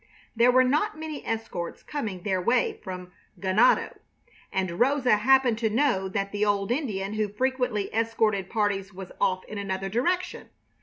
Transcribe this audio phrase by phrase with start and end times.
[0.35, 3.99] There were not many escorts coming their way from Ganado,
[4.51, 9.45] and Rosa happened to know that the old Indian who frequently escorted parties was off
[9.45, 10.49] in another direction.